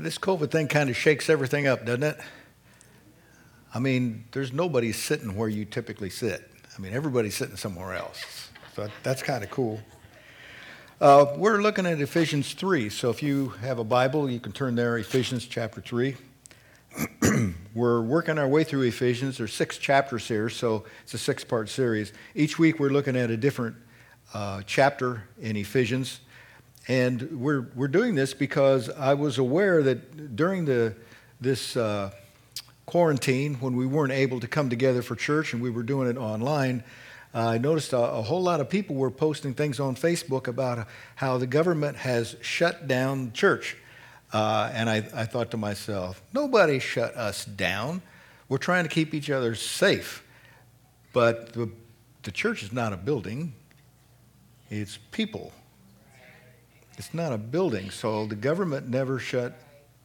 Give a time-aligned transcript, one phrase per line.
[0.00, 2.20] This COVID thing kind of shakes everything up, doesn't it?
[3.74, 6.48] I mean, there's nobody sitting where you typically sit.
[6.76, 8.50] I mean, everybody's sitting somewhere else.
[8.76, 9.80] So that's kind of cool.
[11.00, 12.88] Uh, we're looking at Ephesians 3.
[12.90, 16.14] So if you have a Bible, you can turn there, Ephesians chapter 3.
[17.74, 19.38] we're working our way through Ephesians.
[19.38, 22.12] There's six chapters here, so it's a six part series.
[22.36, 23.74] Each week we're looking at a different
[24.32, 26.20] uh, chapter in Ephesians.
[26.88, 30.94] And we're, we're doing this because I was aware that during the,
[31.38, 32.10] this uh,
[32.86, 36.16] quarantine, when we weren't able to come together for church and we were doing it
[36.16, 36.82] online,
[37.34, 40.88] uh, I noticed a, a, whole lot of people were posting things on Facebook about
[41.14, 43.76] how the government has shut down church.
[44.32, 48.00] Uh, and I, I thought to myself, nobody shut us down.
[48.48, 50.24] We're trying to keep each other safe.
[51.12, 51.70] But the,
[52.22, 53.52] the church is not a building,
[54.70, 55.52] it's people.
[56.98, 57.90] It's not a building.
[57.90, 59.54] So the government never shut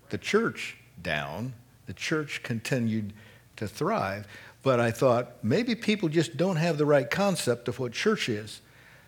[0.09, 1.53] the church down.
[1.88, 3.13] The church continued
[3.55, 4.27] to thrive.
[4.61, 8.61] But I thought maybe people just don't have the right concept of what church is.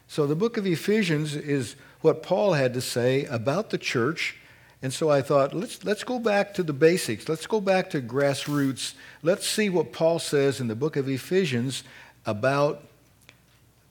[0.08, 4.36] So the book of Ephesians is what Paul had to say about the church.
[4.82, 7.30] And so I thought, let's, let's go back to the basics.
[7.30, 8.94] Let's go back to grassroots.
[9.24, 11.84] Let's see what Paul says in the book of Ephesians
[12.26, 12.84] about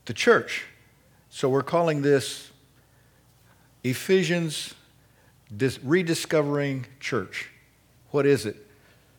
[0.04, 0.66] the church.
[1.30, 2.50] So we're calling this
[3.84, 4.74] Ephesians
[5.82, 7.50] Rediscovering Church.
[8.10, 8.56] What is it?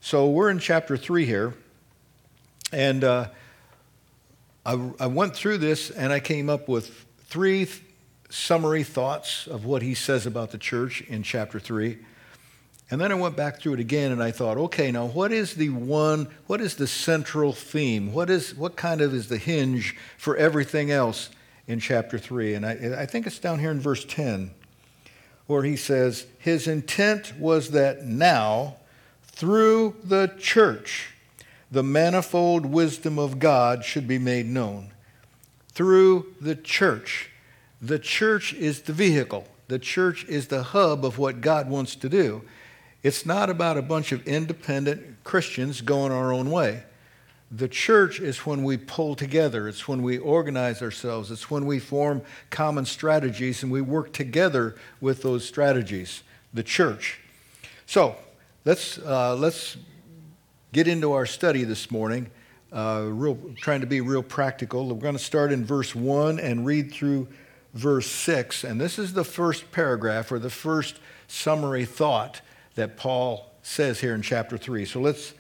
[0.02, 1.54] So we're in chapter 3 here,
[2.72, 3.28] and uh,
[4.66, 7.82] I, I, went through this and I came up with three th-
[8.30, 12.00] summary thoughts of what he says about the church in chapter 3.
[12.90, 15.56] And then I went back through it again and I thought, okay, now what is
[15.56, 18.14] the one, what is the central theme?
[18.14, 21.30] What, is, what kind of is the hinge for everything else
[21.68, 22.56] in chapter 3.
[22.56, 24.52] And I, I think it's down here in verse 10,
[25.48, 28.78] where he says, His intent was that now,
[29.24, 31.14] through the church,
[31.72, 34.92] the manifold wisdom of God should be made known.
[35.74, 37.32] Through the church.
[37.82, 42.10] The church is the vehicle, the church is the hub of what God wants to
[42.10, 42.44] do.
[43.04, 46.84] It's not about a bunch of independent Christians going our own way.
[47.56, 51.80] The church is when we pull together, it's when we organize ourselves, it's when we
[51.80, 56.24] form common strategies and we work together with those strategies.
[56.54, 57.22] The church.
[57.86, 58.18] So
[58.66, 59.78] let's, uh, let's
[60.74, 62.30] get into our study this morning.
[62.74, 64.90] Uh, real, trying to be real practical.
[64.90, 67.30] We're going to start in verse 1 and read through
[67.74, 68.66] verse 6.
[68.66, 71.00] And this is the first paragraph or the first
[71.30, 72.42] summary thought
[72.76, 74.84] that Paul says here in chapter 3.
[74.84, 75.34] So let's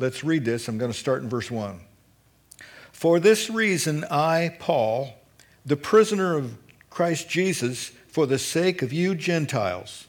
[0.00, 0.68] Let's read this.
[0.68, 1.80] I'm going to start in verse 1.
[2.92, 5.12] For this reason, I, Paul,
[5.66, 6.56] the prisoner of
[6.88, 10.06] Christ Jesus, for the sake of you Gentiles,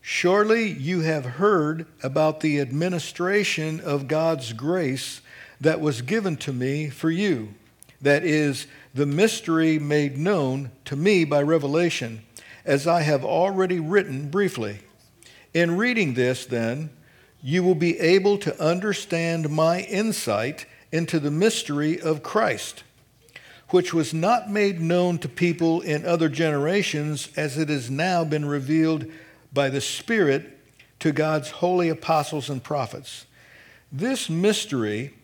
[0.00, 5.20] surely you have heard about the administration of God's grace
[5.60, 7.54] that was given to me for you.
[8.00, 12.24] That is, the mystery made known to me by revelation,
[12.64, 14.80] as I have already written briefly.
[15.54, 16.90] In reading this, then,
[17.42, 22.82] you will be able to understand my insight into the mystery of Christ,
[23.70, 28.44] which was not made known to people in other generations as it has now been
[28.44, 29.06] revealed
[29.52, 30.58] by the Spirit
[31.00, 33.26] to God's holy apostles and prophets.
[33.92, 35.14] This mystery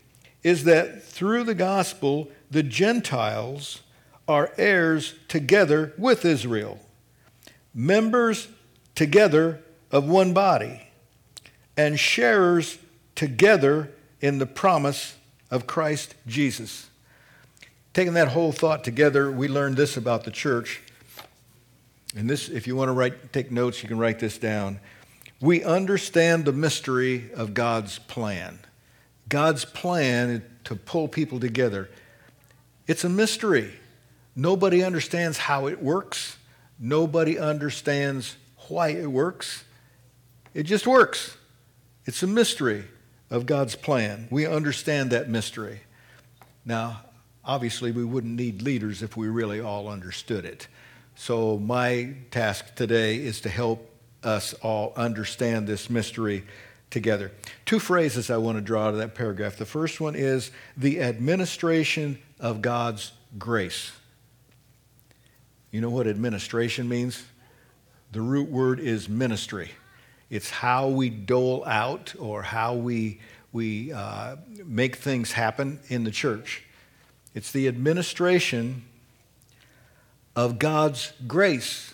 [0.42, 3.82] is that through the gospel, the Gentiles
[4.28, 6.78] are heirs together with Israel,
[7.74, 8.48] members
[8.94, 10.91] together of one body
[11.76, 12.78] and sharers
[13.14, 13.90] together
[14.20, 15.16] in the promise
[15.50, 16.88] of Christ Jesus.
[17.92, 20.80] Taking that whole thought together, we learned this about the church.
[22.16, 24.80] And this, if you want to write, take notes, you can write this down.
[25.40, 28.60] We understand the mystery of God's plan.
[29.28, 31.90] God's plan to pull people together.
[32.86, 33.72] It's a mystery.
[34.36, 36.36] Nobody understands how it works.
[36.78, 38.36] Nobody understands
[38.68, 39.64] why it works.
[40.54, 41.36] It just works.
[42.04, 42.84] It's a mystery
[43.30, 44.28] of God's plan.
[44.30, 45.80] We understand that mystery.
[46.64, 47.02] Now,
[47.44, 50.66] obviously, we wouldn't need leaders if we really all understood it.
[51.14, 53.88] So, my task today is to help
[54.24, 56.44] us all understand this mystery
[56.90, 57.32] together.
[57.64, 59.56] Two phrases I want to draw out of that paragraph.
[59.56, 63.92] The first one is the administration of God's grace.
[65.70, 67.24] You know what administration means?
[68.12, 69.70] The root word is ministry.
[70.32, 73.20] It's how we dole out or how we,
[73.52, 76.64] we uh, make things happen in the church.
[77.34, 78.84] It's the administration
[80.34, 81.92] of God's grace.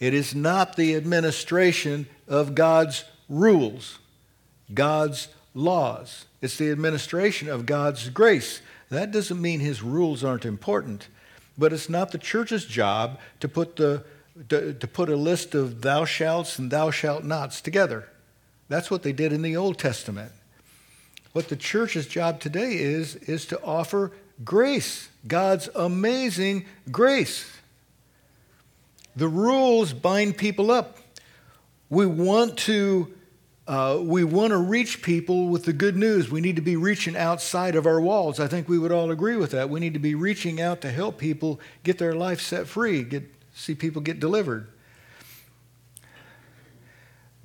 [0.00, 4.00] It is not the administration of God's rules,
[4.74, 6.24] God's laws.
[6.42, 8.60] It's the administration of God's grace.
[8.88, 11.06] That doesn't mean his rules aren't important,
[11.56, 14.02] but it's not the church's job to put, the,
[14.48, 18.08] to, to put a list of thou shalts and thou shalt nots together.
[18.68, 20.32] That's what they did in the Old Testament.
[21.32, 24.12] What the church's job today is, is to offer
[24.44, 27.50] grace, God's amazing grace.
[29.16, 30.98] The rules bind people up.
[31.88, 33.12] We want to
[33.70, 36.28] uh, we want to reach people with the good news.
[36.28, 38.40] We need to be reaching outside of our walls.
[38.40, 39.70] I think we would all agree with that.
[39.70, 43.30] We need to be reaching out to help people get their life set free, get,
[43.60, 44.68] see people get delivered.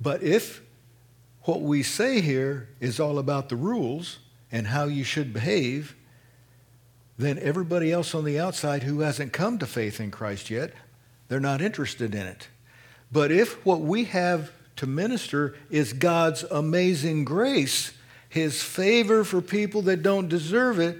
[0.00, 0.62] But if
[1.42, 4.18] what we say here is all about the rules
[4.50, 5.94] and how you should behave,
[7.18, 10.72] then everybody else on the outside who hasn't come to faith in Christ yet,
[11.28, 12.48] they're not interested in it.
[13.10, 17.92] But if what we have to minister is God's amazing grace,
[18.28, 20.98] His favor for people that don't deserve it.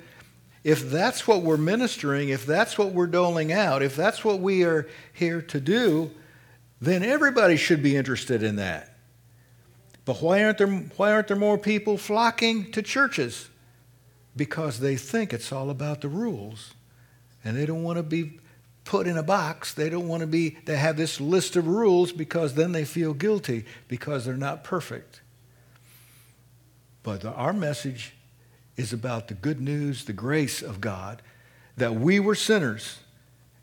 [0.66, 4.64] If that's what we're ministering, if that's what we're doling out, if that's what we
[4.64, 6.10] are here to do,
[6.80, 8.96] then everybody should be interested in that.
[10.04, 13.48] But why aren't there, why aren't there more people flocking to churches?
[14.34, 16.74] Because they think it's all about the rules
[17.44, 18.40] and they don't want to be
[18.82, 19.72] put in a box.
[19.72, 23.14] They don't want to be, they have this list of rules because then they feel
[23.14, 25.20] guilty because they're not perfect.
[27.04, 28.15] But the, our message
[28.76, 31.22] is about the good news, the grace of God,
[31.76, 32.98] that we were sinners,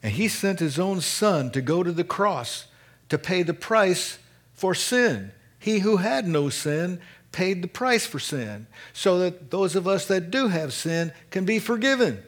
[0.01, 2.65] and He sent His own Son to go to the cross
[3.09, 4.17] to pay the price
[4.53, 5.31] for sin.
[5.59, 6.99] He who had no sin
[7.31, 11.45] paid the price for sin, so that those of us that do have sin can
[11.45, 12.21] be forgiven.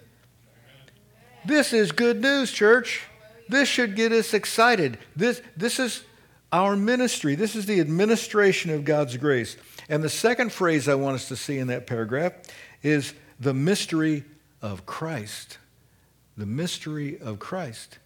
[1.46, 3.04] This is good news, church.
[3.48, 4.98] This should get us excited.
[5.16, 6.04] This, this is
[6.52, 7.36] our ministry.
[7.36, 9.58] This is the administration of God's grace.
[9.90, 12.34] And the second phrase I want us to see in that paragraph
[12.82, 14.24] is the mystery
[14.62, 15.58] of Christ.
[16.38, 18.00] The mystery of Christ.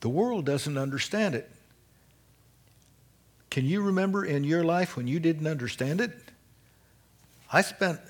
[0.00, 1.50] The world doesn't understand it.
[3.50, 6.10] Can you remember in your life when you didn't understand it?
[7.52, 8.00] I spent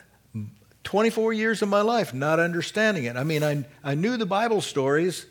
[0.84, 3.17] 24 years of my life not understanding it.
[3.17, 5.26] I mean, I, I knew the Bible stories,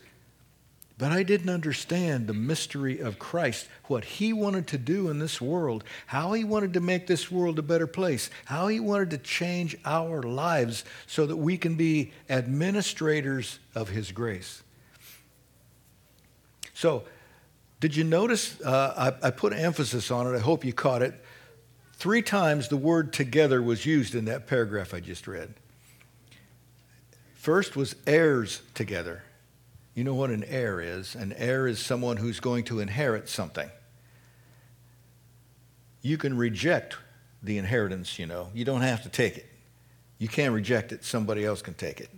[0.97, 5.41] but I didn't understand the mystery of Christ, what he wanted to do in this
[5.41, 9.17] world, how he wanted to make this world a better place, how he wanted to
[9.17, 14.61] change our lives so that we can be administrators of his grace.
[16.73, 17.03] So,
[17.79, 18.61] did you notice?
[18.61, 20.37] Uh, I, I put emphasis on it.
[20.37, 21.21] I hope you caught it.
[21.93, 25.53] Three times the word together was used in that paragraph I just read.
[27.33, 29.23] First was heirs together.
[29.95, 31.15] You know what an heir is?
[31.15, 33.69] An heir is someone who's going to inherit something.
[36.01, 36.97] You can reject
[37.41, 38.49] the inheritance, you know.
[38.53, 39.45] You don't have to take it.
[40.17, 42.09] You can't reject it, somebody else can take it.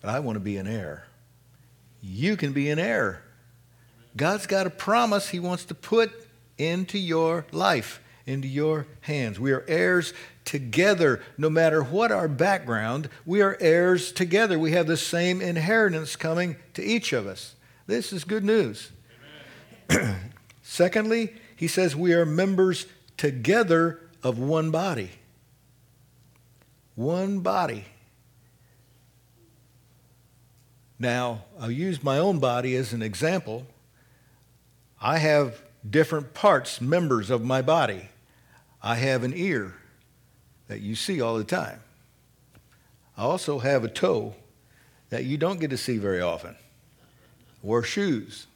[0.00, 1.06] But I want to be an heir.
[2.00, 3.22] You can be an heir.
[4.16, 6.12] God's got a promise He wants to put
[6.58, 9.38] into your life into your hands.
[9.38, 10.12] We are heirs
[10.44, 11.22] together.
[11.36, 14.58] No matter what our background, we are heirs together.
[14.58, 17.54] We have the same inheritance coming to each of us.
[17.86, 18.90] This is good news.
[20.62, 25.10] Secondly, he says we are members together of one body.
[26.94, 27.84] One body.
[30.98, 33.66] Now, I'll use my own body as an example.
[35.00, 38.08] I have different parts, members of my body.
[38.86, 39.72] I have an ear
[40.68, 41.80] that you see all the time.
[43.16, 44.34] I also have a toe
[45.08, 46.54] that you don't get to see very often,
[47.62, 48.46] or shoes.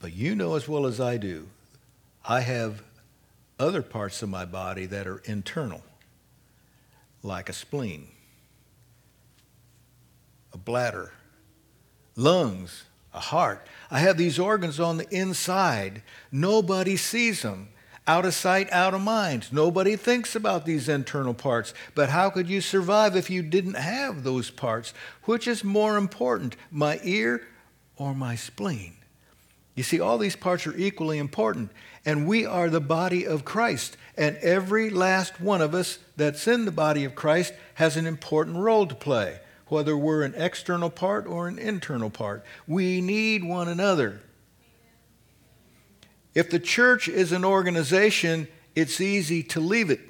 [0.00, 1.46] But you know as well as I do,
[2.24, 2.82] I have
[3.56, 5.82] other parts of my body that are internal,
[7.22, 8.08] like a spleen,
[10.52, 11.12] a bladder,
[12.16, 13.66] lungs, a heart.
[13.90, 16.02] I have these organs on the inside.
[16.30, 17.68] Nobody sees them.
[18.06, 19.52] Out of sight, out of mind.
[19.52, 21.74] Nobody thinks about these internal parts.
[21.94, 24.94] But how could you survive if you didn't have those parts?
[25.24, 27.46] Which is more important, my ear
[27.96, 28.94] or my spleen?
[29.74, 31.70] You see, all these parts are equally important.
[32.06, 33.98] And we are the body of Christ.
[34.16, 38.56] And every last one of us that's in the body of Christ has an important
[38.56, 42.44] role to play whether we're an external part or an internal part.
[42.66, 44.20] We need one another.
[46.34, 50.00] If the church is an organization, it's easy to leave it.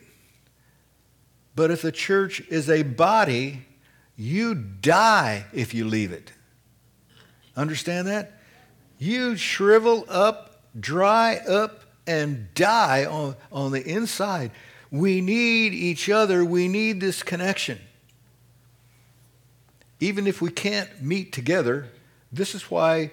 [1.54, 3.66] But if the church is a body,
[4.16, 6.32] you die if you leave it.
[7.56, 8.40] Understand that?
[8.98, 14.50] You shrivel up, dry up, and die on, on the inside.
[14.90, 16.44] We need each other.
[16.44, 17.78] We need this connection.
[20.00, 21.88] Even if we can't meet together,
[22.32, 23.10] this is why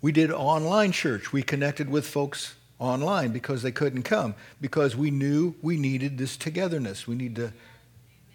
[0.00, 1.32] we did online church.
[1.32, 6.36] We connected with folks online because they couldn't come, because we knew we needed this
[6.36, 7.06] togetherness.
[7.06, 7.52] We need to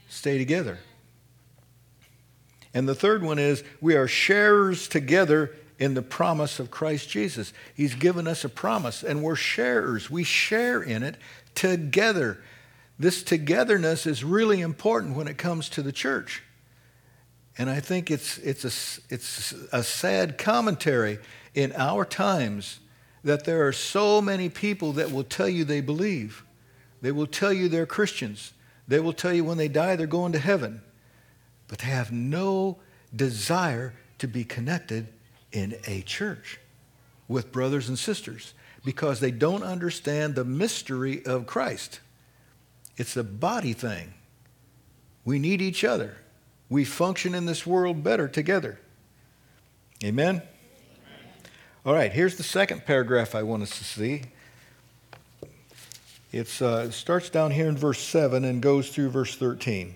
[0.09, 0.79] stay together.
[2.73, 7.53] And the third one is we are sharers together in the promise of Christ Jesus.
[7.75, 10.09] He's given us a promise, and we're sharers.
[10.09, 11.15] We share in it
[11.55, 12.39] together.
[12.99, 16.41] This togetherness is really important when it comes to the church.
[17.57, 21.19] And I think it's, it's, a, it's a sad commentary
[21.55, 22.79] in our times
[23.23, 26.43] that there are so many people that will tell you they believe.
[27.01, 28.53] They will tell you they're Christians.
[28.87, 30.81] They will tell you when they die they're going to heaven.
[31.67, 32.77] But they have no
[33.15, 35.07] desire to be connected
[35.51, 36.59] in a church
[37.27, 38.53] with brothers and sisters
[38.85, 41.99] because they don't understand the mystery of Christ.
[42.95, 44.13] It's a body thing.
[45.25, 46.17] We need each other.
[46.69, 48.79] We function in this world better together.
[50.03, 50.41] Amen?
[51.85, 54.23] All right, here's the second paragraph I want us to see.
[56.33, 59.95] Uh, it starts down here in verse 7 and goes through verse 13.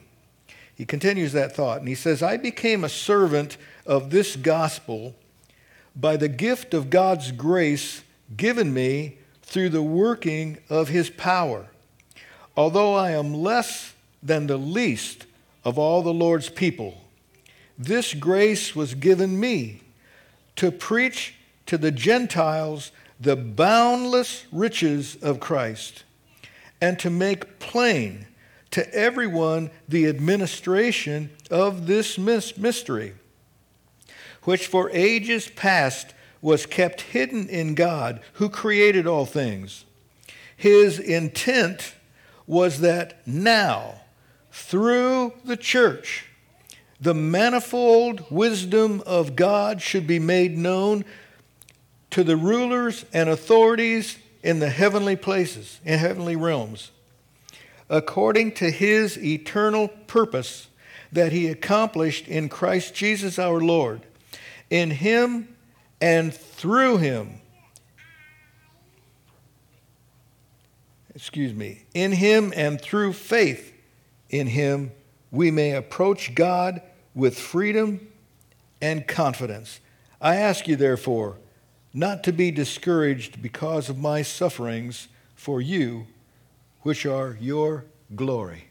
[0.73, 5.15] He continues that thought, and he says, I became a servant of this gospel
[5.95, 8.03] by the gift of God's grace
[8.35, 11.67] given me through the working of his power.
[12.55, 15.25] Although I am less than the least
[15.63, 17.01] of all the Lord's people,
[17.77, 19.81] this grace was given me
[20.55, 26.03] to preach to the Gentiles the boundless riches of Christ
[26.79, 28.27] and to make plain
[28.71, 33.13] to everyone the administration of this mystery
[34.43, 39.85] which for ages past was kept hidden in God, who created all things.
[40.57, 41.95] His intent
[42.47, 44.00] was that now,
[44.51, 46.25] through the church,
[46.99, 51.03] the manifold wisdom of God should be made known
[52.11, 56.91] to the rulers and authorities in the heavenly places, in heavenly realms,
[57.89, 60.67] according to his eternal purpose
[61.11, 64.01] that he accomplished in Christ Jesus our Lord
[64.69, 65.55] in him
[65.99, 67.41] and through him.
[71.13, 71.83] Excuse me.
[71.93, 73.70] In him and through faith
[74.31, 74.91] in him,
[75.29, 76.81] we may approach God
[77.13, 78.07] with freedom
[78.81, 79.79] and confidence.
[80.19, 81.37] I ask you, therefore,
[81.93, 86.07] not to be discouraged because of my sufferings for you,
[86.81, 87.85] which are your
[88.15, 88.65] glory.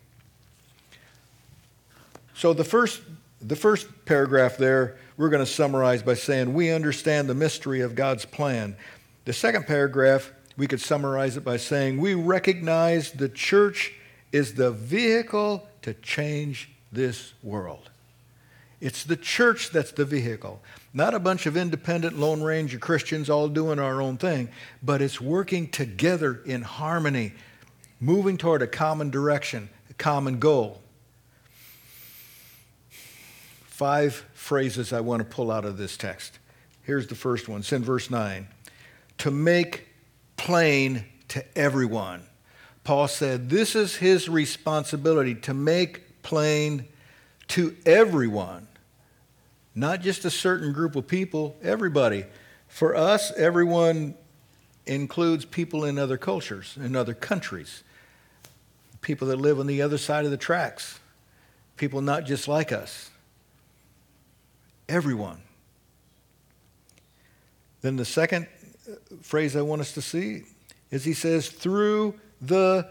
[2.34, 3.02] So the first,
[3.40, 7.94] the first paragraph there we're going to summarize by saying we understand the mystery of
[7.94, 8.74] God's plan.
[9.26, 13.92] The second paragraph, we could summarize it by saying we recognize the church
[14.32, 17.90] is the vehicle to change this world.
[18.80, 20.62] It's the church that's the vehicle,
[20.94, 24.48] not a bunch of independent Lone Ranger Christians all doing our own thing,
[24.82, 27.34] but it's working together in harmony,
[28.00, 30.80] moving toward a common direction, a common goal.
[32.88, 36.38] Five phrases I want to pull out of this text.
[36.82, 37.60] Here's the first one.
[37.60, 38.48] It's in verse 9.
[39.18, 39.88] To make
[40.38, 42.22] plain to everyone.
[42.84, 46.86] Paul said this is his responsibility to make plain
[47.48, 48.66] to everyone,
[49.74, 52.24] not just a certain group of people, everybody.
[52.68, 54.14] For us, everyone
[54.86, 57.82] includes people in other cultures, in other countries,
[59.00, 61.00] people that live on the other side of the tracks,
[61.76, 63.10] people not just like us
[64.90, 65.40] everyone.
[67.80, 68.48] Then the second
[69.22, 70.42] phrase I want us to see
[70.90, 72.88] is he says, through the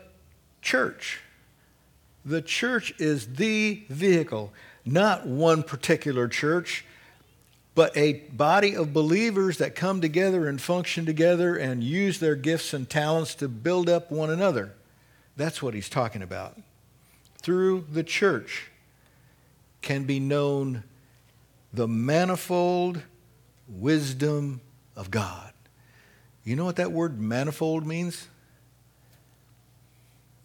[0.61, 1.21] church.
[2.25, 4.53] The church is the vehicle,
[4.85, 6.85] not one particular church,
[7.75, 12.73] but a body of believers that come together and function together and use their gifts
[12.73, 14.73] and talents to build up one another.
[15.37, 16.57] That's what he's talking about.
[17.41, 18.69] Through the church
[19.81, 20.83] can be known
[21.71, 23.01] the manifold
[23.69, 24.59] wisdom
[24.95, 25.53] of God.
[26.43, 28.27] You know what that word manifold means?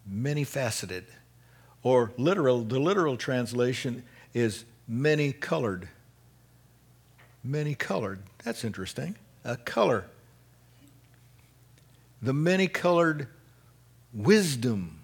[0.06, 1.06] Many faceted.
[1.82, 5.88] Or literal, the literal translation is many colored.
[7.42, 8.20] Many colored.
[8.42, 9.16] That's interesting.
[9.44, 10.06] A color.
[12.22, 13.28] The many colored
[14.14, 15.00] wisdom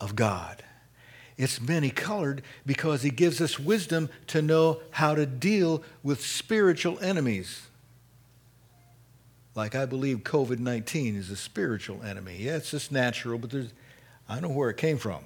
[0.00, 0.62] of God.
[1.36, 6.98] it's many colored because he gives us wisdom to know how to deal with spiritual
[7.00, 7.68] enemies.
[9.54, 12.36] Like I believe COVID 19 is a spiritual enemy.
[12.38, 13.72] Yeah, it's just natural, but there's,
[14.28, 15.22] I know where it came from.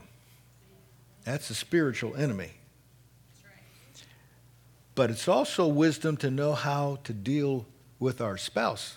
[1.24, 2.52] That's a spiritual enemy.
[4.94, 7.66] But it's also wisdom to know how to deal
[7.98, 8.96] with our spouse.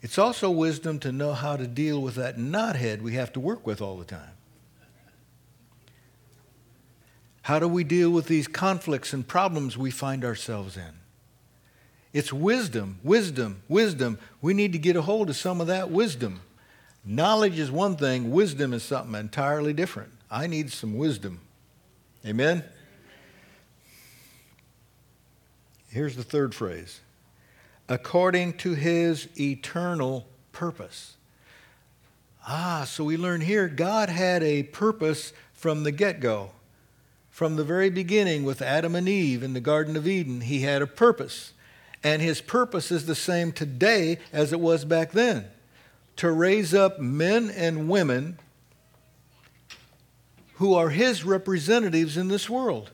[0.00, 3.66] It's also wisdom to know how to deal with that knothead we have to work
[3.66, 4.34] with all the time.
[7.42, 11.00] How do we deal with these conflicts and problems we find ourselves in?
[12.12, 14.18] It's wisdom, wisdom, wisdom.
[14.40, 16.40] We need to get a hold of some of that wisdom.
[17.04, 20.12] Knowledge is one thing, wisdom is something entirely different.
[20.30, 21.40] I need some wisdom.
[22.26, 22.64] Amen?
[25.90, 27.00] Here's the third phrase
[27.86, 31.16] according to his eternal purpose.
[32.48, 36.52] Ah, so we learn here God had a purpose from the get go.
[37.28, 40.82] From the very beginning with Adam and Eve in the Garden of Eden, he had
[40.82, 41.52] a purpose.
[42.02, 45.46] And his purpose is the same today as it was back then
[46.16, 48.38] to raise up men and women
[50.54, 52.90] who are his representatives in this world.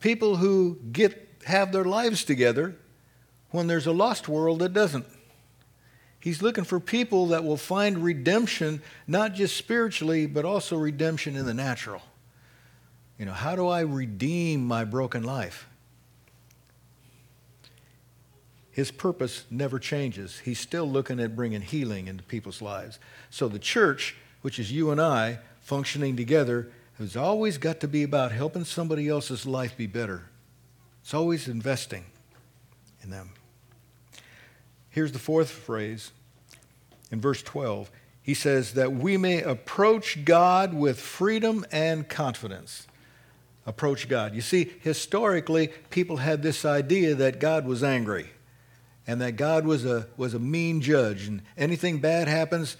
[0.00, 2.76] People who get have their lives together
[3.50, 5.06] when there's a lost world that doesn't.
[6.18, 11.46] He's looking for people that will find redemption not just spiritually but also redemption in
[11.46, 12.00] the natural.
[13.18, 15.68] You know, how do I redeem my broken life?
[18.72, 20.40] His purpose never changes.
[20.40, 22.98] He's still looking at bringing healing into people's lives.
[23.28, 28.02] So the church, which is you and I, functioning together, has always got to be
[28.02, 30.24] about helping somebody else's life be better.
[31.02, 32.06] It's always investing
[33.02, 33.30] in them.
[34.88, 36.10] Here's the fourth phrase
[37.10, 37.90] in verse 12.
[38.22, 42.86] He says that we may approach God with freedom and confidence.
[43.66, 44.34] Approach God.
[44.34, 48.30] You see, historically, people had this idea that God was angry
[49.06, 52.76] and that God was a, was a mean judge, and anything bad happens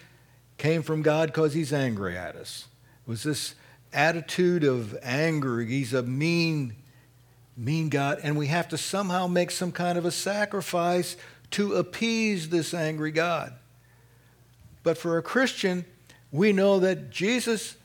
[0.59, 2.69] came from God because he's angry at us.
[3.07, 3.55] It was this
[3.93, 5.61] attitude of anger.
[5.61, 6.77] He's a mean,
[7.57, 11.17] mean God, and we have to somehow make some kind of a sacrifice
[11.53, 13.53] to appease this angry God.
[14.83, 15.85] But for a Christian,
[16.31, 17.77] we know that Jesus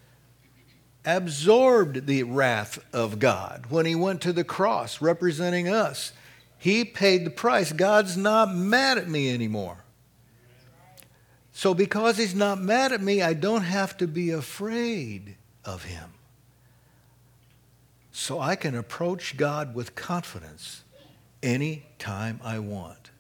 [1.06, 6.12] absorbed the wrath of God when he went to the cross representing us.
[6.58, 7.72] He paid the price.
[7.72, 9.84] God's not mad at me anymore.
[11.54, 16.12] So, because He's not mad at me, I don't have to be afraid of Him.
[18.12, 20.84] So, I can approach God with confidence
[21.42, 23.12] any time I want.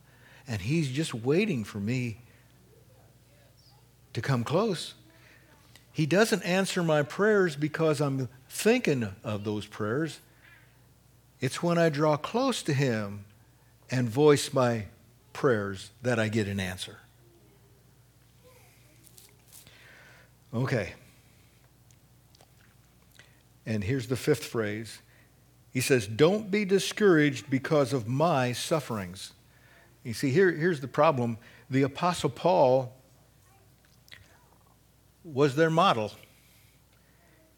[0.47, 2.21] And He's just waiting for me
[4.13, 4.93] to come close.
[5.91, 10.19] He doesn't answer my prayers because I'm thinking of those prayers.
[11.39, 13.25] It's when I draw close to Him
[13.89, 14.85] and voice my
[15.33, 16.97] prayers that I get an answer.
[20.53, 20.93] Okay.
[23.65, 24.99] And here's the fifth phrase.
[25.71, 29.33] He says, Don't be discouraged because of my sufferings.
[30.03, 31.37] You see, here, here's the problem.
[31.69, 32.93] The Apostle Paul
[35.23, 36.13] was their model.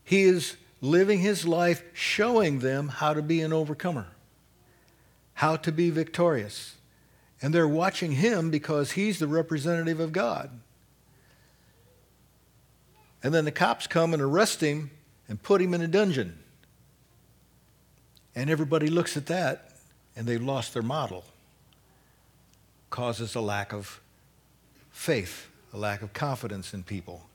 [0.03, 4.07] He is living his life showing them how to be an overcomer
[5.39, 6.75] how to be victorious.
[7.41, 10.49] And they're watching him because he's the representative of God.
[13.23, 14.91] And then the cops come and arrest him
[15.29, 16.37] and put him in a dungeon.
[18.35, 19.77] And everybody looks at that
[20.13, 21.23] and they've lost their model.
[22.89, 24.01] Causes a lack of
[24.91, 27.29] faith, a lack of confidence in people.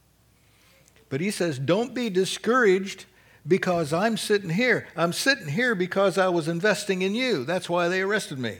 [1.08, 3.06] But he says, don't be discouraged
[3.46, 4.86] because I'm sitting here.
[4.96, 7.44] I'm sitting here because I was investing in you.
[7.44, 8.58] That's why they arrested me.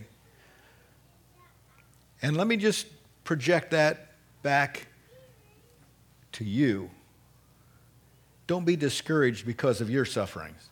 [2.21, 2.87] And let me just
[3.25, 4.87] project that back
[6.33, 6.91] to you.
[8.47, 10.69] Don't be discouraged because of your sufferings.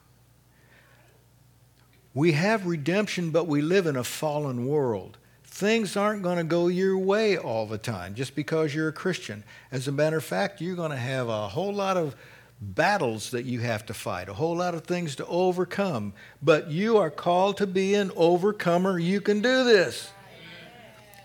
[2.15, 5.17] We have redemption, but we live in a fallen world.
[5.45, 9.45] Things aren't going to go your way all the time just because you're a Christian.
[9.71, 12.15] As a matter of fact, you're going to have a whole lot of
[12.63, 16.15] battles that you have to fight, a whole lot of things to overcome.
[16.41, 18.99] But you are called to be an overcomer.
[18.99, 20.11] You can do this.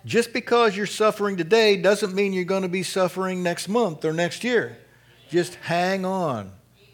[0.06, 4.14] Just because you're suffering today doesn't mean you're going to be suffering next month or
[4.14, 4.78] next year.
[5.30, 6.52] Just hang on.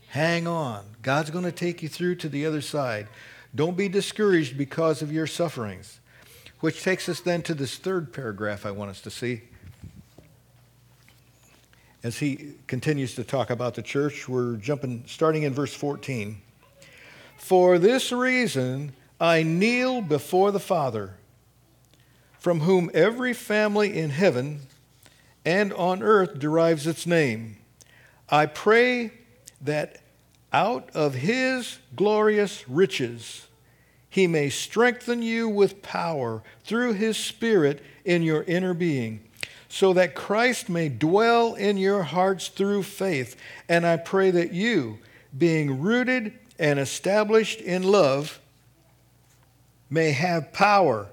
[0.10, 0.84] Hang on.
[1.01, 3.08] God's going to take you through to the other side.
[3.56, 5.99] Don't be discouraged because of your sufferings.
[6.60, 9.43] Which takes us then to this third paragraph I want us to see.
[12.03, 14.27] As he continues to talk about the church.
[14.27, 16.41] We're jumping, starting in verse 14.
[17.37, 21.15] For this reason, I kneel before the Father,
[22.37, 24.61] from whom every family in heaven
[25.45, 27.57] and on earth derives its name.
[28.29, 29.11] I pray
[29.61, 30.01] that
[30.51, 33.47] out of his glorious riches
[34.09, 39.21] he may strengthen you with power through his Spirit in your inner being
[39.73, 43.36] so that Christ may dwell in your hearts through faith.
[43.67, 44.99] And I pray that you,
[45.36, 48.39] being rooted and established in love,
[49.89, 51.07] may have power,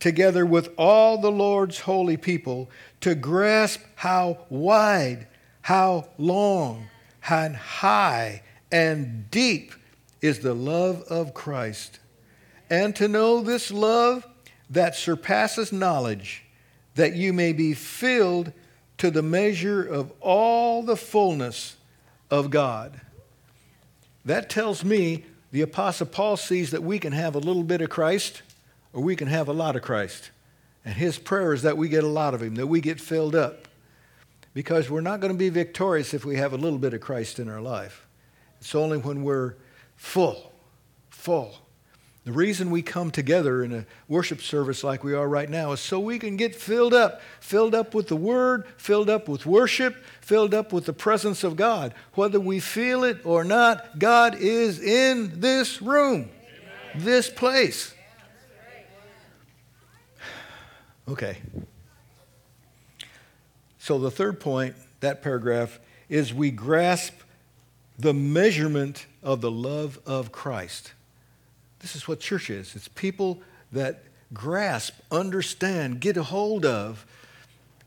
[0.00, 2.68] together with all the Lord's holy people,
[3.00, 5.28] to grasp how wide,
[5.62, 6.88] how long,
[7.28, 8.42] and high
[8.72, 9.72] and deep
[10.20, 12.00] is the love of Christ,
[12.68, 14.26] and to know this love
[14.68, 16.42] that surpasses knowledge
[16.94, 18.52] that you may be filled
[18.98, 21.76] to the measure of all the fullness
[22.30, 23.00] of God.
[24.24, 27.90] That tells me the Apostle Paul sees that we can have a little bit of
[27.90, 28.42] Christ
[28.92, 30.30] or we can have a lot of Christ.
[30.84, 33.34] And his prayer is that we get a lot of him, that we get filled
[33.34, 33.68] up.
[34.52, 37.38] Because we're not going to be victorious if we have a little bit of Christ
[37.38, 38.06] in our life.
[38.60, 39.54] It's only when we're
[39.96, 40.52] full,
[41.08, 41.54] full
[42.30, 45.80] the reason we come together in a worship service like we are right now is
[45.80, 49.96] so we can get filled up, filled up with the Word, filled up with worship,
[50.20, 51.92] filled up with the presence of God.
[52.14, 56.30] Whether we feel it or not, God is in this room,
[56.94, 57.04] Amen.
[57.04, 57.92] this place.
[61.08, 61.38] Okay.
[63.80, 67.14] So the third point, that paragraph, is we grasp
[67.98, 70.92] the measurement of the love of Christ.
[71.80, 73.40] This is what church is it's people
[73.72, 77.06] that grasp, understand, get a hold of,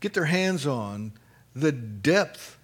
[0.00, 1.12] get their hands on
[1.54, 2.58] the depth,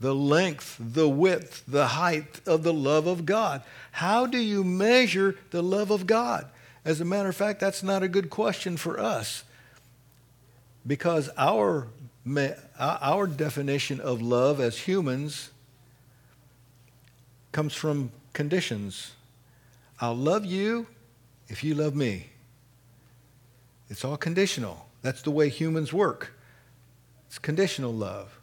[0.00, 3.62] the length, the width, the height of the love of God.
[3.92, 6.46] How do you measure the love of God?
[6.84, 9.44] As a matter of fact, that's not a good question for us
[10.86, 11.88] because our,
[12.78, 15.50] our definition of love as humans
[17.52, 19.12] comes from conditions.
[20.00, 20.86] I'll love you
[21.48, 22.26] if you love me.
[23.88, 24.86] It's all conditional.
[25.02, 26.34] That's the way humans work.
[27.26, 28.38] It's conditional love.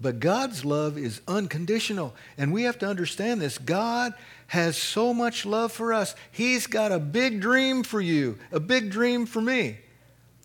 [0.00, 2.14] But God's love is unconditional.
[2.36, 3.58] And we have to understand this.
[3.58, 4.12] God
[4.48, 6.14] has so much love for us.
[6.30, 9.78] He's got a big dream for you, a big dream for me.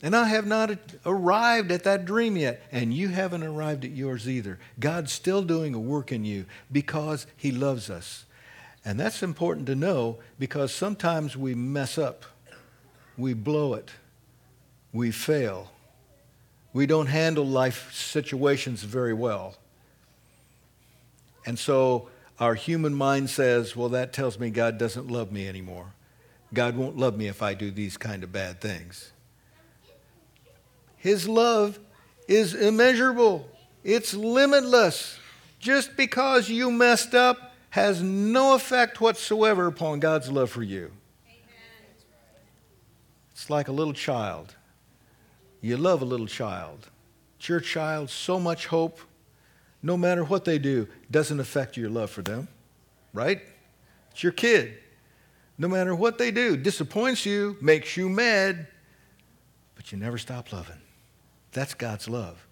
[0.02, 0.72] And I have not
[1.06, 2.62] arrived at that dream yet.
[2.72, 4.60] And you haven't arrived at yours either.
[4.80, 8.26] God's still doing a work in you because He loves us.
[8.90, 12.26] And that's important to know because sometimes we mess up,
[13.20, 13.92] we blow it,
[14.92, 15.70] we fail,
[16.74, 19.58] we don't handle life situations very well.
[21.46, 25.94] And so our human mind says, well, that tells me God doesn't love me anymore.
[26.52, 29.12] God won't love me if I do these kind of bad things.
[30.98, 31.78] His love
[32.28, 33.48] is immeasurable,
[33.84, 35.20] it's limitless.
[35.60, 40.92] Just because you messed up has no effect whatsoever upon God's love for you.
[41.28, 41.42] Amen.
[43.32, 44.56] It's like a little child.
[45.62, 46.90] You love a little child.
[47.38, 49.00] It's your child, so much hope.
[49.82, 52.48] No matter what they do, doesn't affect your love for them,
[53.14, 53.42] right?
[54.12, 54.78] It's your kid.
[55.58, 58.68] No matter what they do, disappoints you, makes you mad,
[59.76, 60.82] but you never stop loving.
[61.52, 62.46] That's God's love.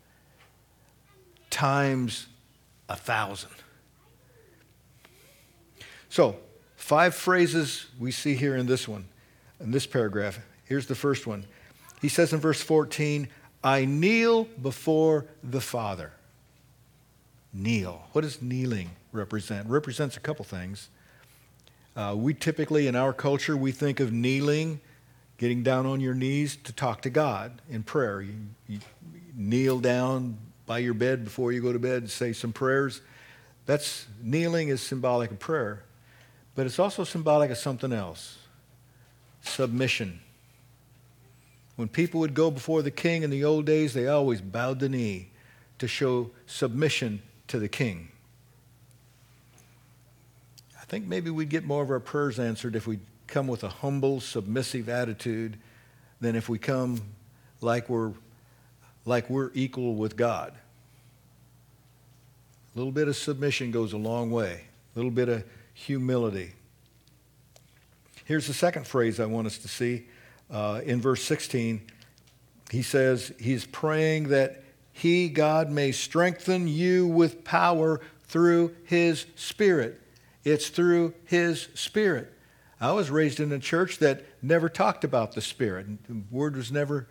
[1.50, 2.28] Times
[2.90, 3.52] a thousand.
[6.18, 6.36] So,
[6.76, 9.06] five phrases we see here in this one,
[9.60, 10.40] in this paragraph.
[10.64, 11.46] Here's the first one.
[12.02, 13.28] He says in verse 14,
[13.64, 16.14] I kneel before the Father.
[17.54, 18.08] Kneel.
[18.14, 19.68] What does kneeling represent?
[19.68, 20.90] It represents a couple things.
[21.96, 24.82] Uh, we typically, in our culture, we think of kneeling,
[25.38, 28.22] getting down on your knees to talk to God in prayer.
[28.22, 28.34] You,
[28.68, 28.80] you
[29.36, 33.02] kneel down by your bed before you go to bed and say some prayers.
[33.68, 35.84] That's kneeling is symbolic of prayer.
[36.58, 38.40] But it's also symbolic of something else
[39.44, 40.20] submission.
[41.76, 44.90] When people would go before the king in the old days, they always bowed the
[44.90, 45.30] knee
[45.78, 48.10] to show submission to the king.
[50.82, 53.70] I think maybe we'd get more of our prayers answered if we come with a
[53.70, 55.60] humble, submissive attitude
[56.20, 57.00] than if we come
[57.62, 58.14] like we're
[59.06, 60.54] like we're equal with God.
[62.74, 64.64] A little bit of submission goes a long way.
[64.96, 65.44] A little bit of
[65.78, 66.54] humility.
[68.26, 70.08] Here's the second phrase I want us to see
[70.50, 71.82] uh, in verse 16.
[72.72, 80.02] He says he's praying that he, God, may strengthen you with power through his Spirit.
[80.44, 82.34] It's through his Spirit.
[82.82, 86.08] I was raised in a church that never talked about the Spirit.
[86.08, 87.08] The word was never,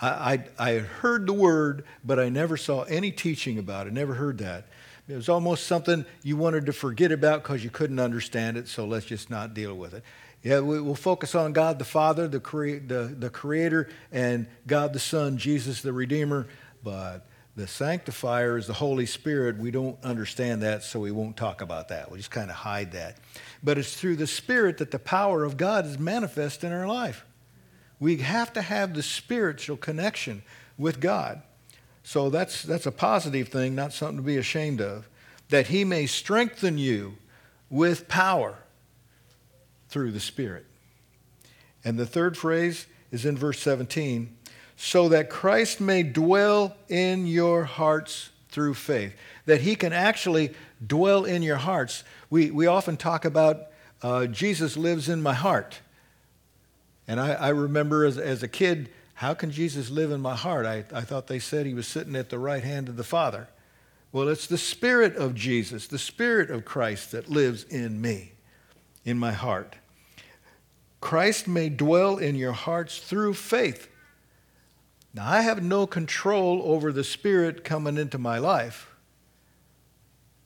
[0.00, 3.92] I, I, I heard the word, but I never saw any teaching about it.
[3.92, 4.68] Never heard that.
[5.08, 8.84] It was almost something you wanted to forget about because you couldn't understand it, so
[8.84, 10.02] let's just not deal with it.
[10.42, 14.92] Yeah, we, will focus on God the Father, the, crea- the, the Creator, and God
[14.92, 16.46] the Son, Jesus the Redeemer,
[16.82, 19.58] but the sanctifier is the Holy Spirit.
[19.58, 22.10] We don't understand that, so we won't talk about that.
[22.10, 23.16] We'll just kind of hide that.
[23.62, 27.24] But it's through the Spirit that the power of God is manifest in our life.
[27.98, 30.42] We have to have the spiritual connection
[30.76, 31.42] with God.
[32.06, 35.08] So that's, that's a positive thing, not something to be ashamed of.
[35.48, 37.16] That he may strengthen you
[37.68, 38.58] with power
[39.88, 40.66] through the Spirit.
[41.84, 44.36] And the third phrase is in verse 17
[44.76, 49.12] so that Christ may dwell in your hearts through faith.
[49.46, 50.54] That he can actually
[50.86, 52.04] dwell in your hearts.
[52.30, 53.62] We, we often talk about
[54.00, 55.80] uh, Jesus lives in my heart.
[57.08, 60.66] And I, I remember as, as a kid how can Jesus live in my heart?
[60.66, 63.48] I, I thought they said he was sitting at the right hand of the Father.
[64.12, 68.32] Well, it's the Spirit of Jesus, the Spirit of Christ that lives in me,
[69.06, 69.76] in my heart.
[71.00, 73.88] Christ may dwell in your hearts through faith.
[75.14, 78.94] Now, I have no control over the Spirit coming into my life.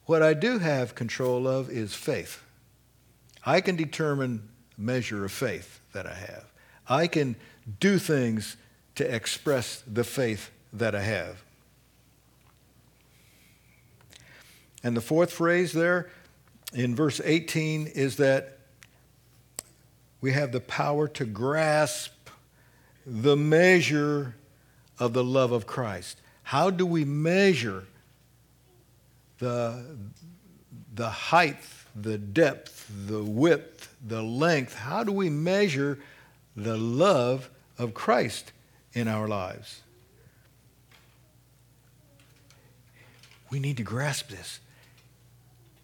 [0.05, 2.45] What I do have control of is faith.
[3.45, 6.45] I can determine the measure of faith that I have.
[6.89, 7.35] I can
[7.79, 8.57] do things
[9.01, 11.43] to express the faith that I have.
[14.85, 16.11] And the fourth phrase there
[16.75, 18.59] in verse 18 is that
[20.21, 22.13] we have the power to grasp
[23.07, 24.37] the measure
[24.99, 26.21] of the love of Christ.
[26.43, 27.85] How do we measure
[29.39, 29.97] the,
[30.95, 31.57] the height,
[31.97, 34.75] the depth, the width, the length?
[34.75, 35.99] How do we measure
[36.55, 38.53] the love of Christ
[38.93, 39.83] in our lives.
[43.51, 44.61] We need to grasp this.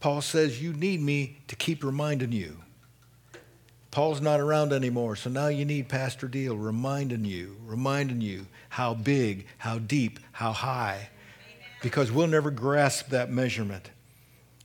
[0.01, 2.59] Paul says, You need me to keep reminding you.
[3.91, 8.93] Paul's not around anymore, so now you need Pastor Deal reminding you, reminding you how
[8.93, 11.09] big, how deep, how high,
[11.81, 13.91] because we'll never grasp that measurement.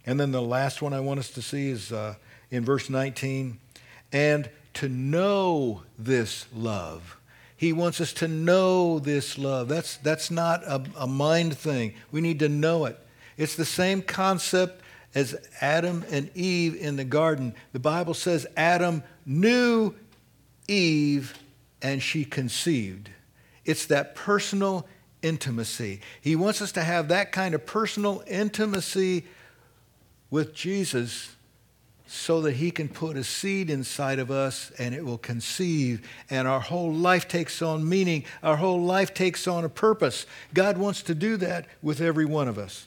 [0.06, 2.16] And then the last one I want us to see is uh,
[2.50, 3.58] in verse 19
[4.12, 7.18] and to know this love.
[7.62, 9.68] He wants us to know this love.
[9.68, 11.94] That's, that's not a, a mind thing.
[12.12, 12.98] We need to know it.
[13.38, 14.82] It's the same concept
[15.14, 17.54] as Adam and Eve in the garden.
[17.72, 19.94] The Bible says Adam knew
[20.68, 21.38] Eve
[21.84, 23.12] and she conceived.
[23.64, 24.88] It's that personal
[25.22, 26.02] intimacy.
[26.20, 29.28] He wants us to have that kind of personal intimacy
[30.32, 31.36] with Jesus
[32.14, 36.06] so that he can put a seed inside of us and it will conceive.
[36.30, 38.26] And our whole life takes on meaning.
[38.44, 40.26] Our whole life takes on a purpose.
[40.54, 42.86] God wants to do that with every one of us.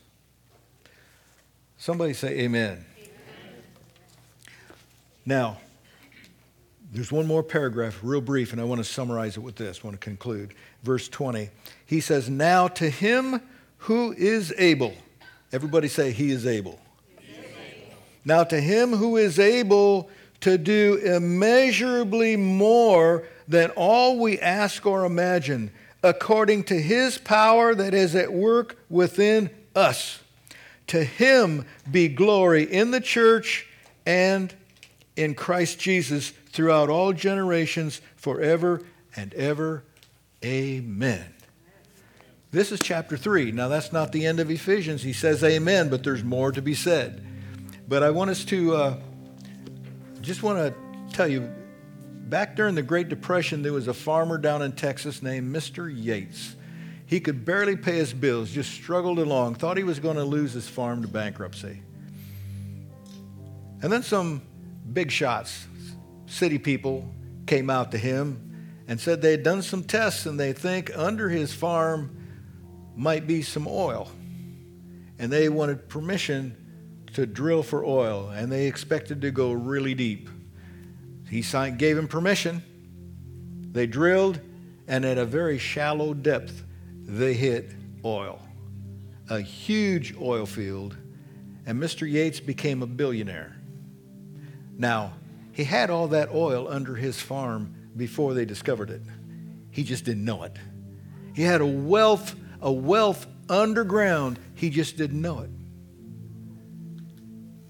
[1.79, 3.15] Somebody say amen, amen.
[5.25, 5.59] now
[6.93, 9.81] there's one more paragraph real brief and i want to summarize it with this.
[9.83, 10.55] I want to conclude.
[10.83, 11.49] Verse 20
[11.87, 13.41] he says now to him
[13.79, 14.95] who is able
[15.51, 16.79] everybody say he is able
[18.25, 20.09] now, to him who is able
[20.41, 25.71] to do immeasurably more than all we ask or imagine,
[26.03, 30.21] according to his power that is at work within us.
[30.89, 33.67] To him be glory in the church
[34.05, 34.55] and
[35.17, 38.83] in Christ Jesus throughout all generations, forever
[39.17, 39.83] and ever.
[40.45, 41.25] Amen.
[42.51, 43.53] This is chapter 3.
[43.53, 45.03] Now, that's not the end of Ephesians.
[45.03, 47.25] He says amen, but there's more to be said.
[47.87, 48.97] But I want us to uh,
[50.23, 51.53] just want to tell you
[52.29, 55.93] back during the Great Depression, there was a farmer down in Texas named Mr.
[55.95, 56.57] Yates.
[57.07, 60.55] He could barely pay his bills, just struggled along, thought he was going to lose
[60.55, 61.83] his farm to bankruptcy.
[63.83, 64.41] And then some
[64.91, 65.67] big shots,
[66.27, 67.07] city people,
[67.47, 71.29] came out to him and said they had done some tests and they think under
[71.29, 72.17] his farm
[72.97, 74.11] might be some oil.
[75.19, 76.64] And they wanted permission
[77.15, 80.29] to drill for oil, and they expected to go really deep.
[81.29, 82.63] He signed, gave him permission.
[83.73, 84.41] They drilled,
[84.87, 87.71] and at a very shallow depth, they hit
[88.05, 88.41] oil.
[89.31, 90.97] A huge oil field,
[91.67, 92.11] and Mr.
[92.11, 93.57] Yates became a billionaire.
[94.77, 95.15] Now,
[95.53, 99.03] he had all that oil under his farm before they discovered it.
[99.71, 100.57] He just didn't know it.
[101.33, 104.39] He had a wealth, a wealth underground.
[104.55, 105.51] He just didn't know it.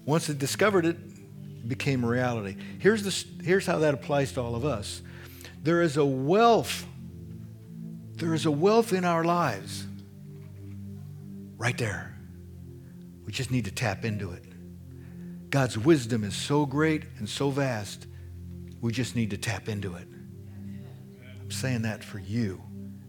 [0.05, 2.55] Once it discovered it, it became reality.
[2.79, 5.01] Here's, the, here's how that applies to all of us
[5.63, 6.85] there is a wealth,
[8.13, 9.87] there is a wealth in our lives
[11.57, 12.15] right there.
[13.25, 14.43] We just need to tap into it.
[15.49, 18.05] God's wisdom is so great and so vast,
[18.81, 20.07] we just need to tap into it.
[21.41, 22.61] I'm saying that for you,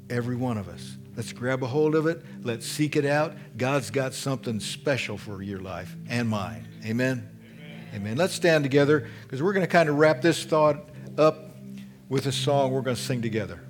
[0.08, 0.96] every one of us.
[1.16, 2.22] Let's grab a hold of it.
[2.42, 3.34] Let's seek it out.
[3.56, 6.68] God's got something special for your life and mine.
[6.86, 7.28] Amen.
[7.42, 7.88] Amen.
[7.94, 8.16] Amen.
[8.16, 11.50] Let's stand together because we're going to kind of wrap this thought up
[12.08, 13.65] with a song we're going to sing together.